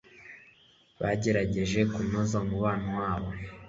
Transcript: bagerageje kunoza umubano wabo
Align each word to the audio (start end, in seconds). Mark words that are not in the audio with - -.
bagerageje 1.01 1.79
kunoza 1.93 2.35
umubano 2.45 2.87
wabo 2.99 3.29